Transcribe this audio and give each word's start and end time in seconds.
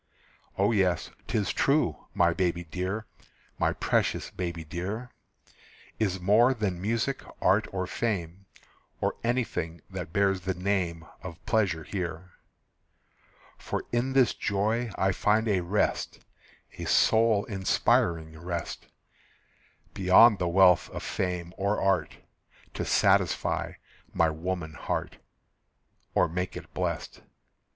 O 0.57 0.71
yes, 0.71 1.11
'tis 1.27 1.53
true, 1.53 2.07
my 2.15 2.33
baby 2.33 2.63
dear, 2.63 3.05
My 3.59 3.71
precious 3.73 4.31
baby 4.31 4.63
dear, 4.63 5.11
Is 5.99 6.19
more 6.19 6.55
than 6.55 6.81
music, 6.81 7.21
art, 7.39 7.67
or 7.71 7.85
fame, 7.85 8.47
Or 8.99 9.13
anything 9.23 9.81
that 9.91 10.11
bears 10.11 10.41
the 10.41 10.55
name 10.55 11.05
Of 11.21 11.45
pleasure 11.45 11.83
here. 11.83 12.31
For 13.59 13.83
in 13.91 14.13
this 14.13 14.33
joy 14.33 14.89
I 14.95 15.11
find 15.11 15.47
a 15.47 15.59
rest, 15.61 16.17
A 16.79 16.85
soul 16.85 17.45
inspiring 17.45 18.35
rest, 18.39 18.87
Beyond 19.93 20.39
the 20.39 20.47
wealth 20.47 20.89
of 20.89 21.03
fame 21.03 21.53
or 21.57 21.79
art, 21.79 22.17
To 22.73 22.85
satisfy 22.85 23.73
my 24.11 24.31
woman 24.31 24.73
heart, 24.73 25.17
Or 26.15 26.27
make 26.27 26.57
it 26.57 26.73
blest. 26.73 27.21